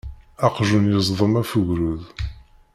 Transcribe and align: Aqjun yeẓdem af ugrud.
Aqjun 0.47 0.85
yeẓdem 0.91 1.33
af 1.41 1.51
ugrud. 1.59 2.01